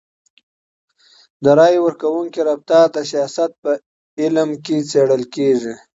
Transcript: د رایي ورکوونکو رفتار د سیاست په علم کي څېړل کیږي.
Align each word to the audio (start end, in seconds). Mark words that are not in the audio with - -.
د 1.43 1.45
رایي 1.59 1.79
ورکوونکو 1.81 2.39
رفتار 2.49 2.85
د 2.95 2.97
سیاست 3.11 3.51
په 3.61 3.71
علم 4.21 4.49
کي 4.65 4.77
څېړل 4.89 5.23
کیږي. 5.35 5.73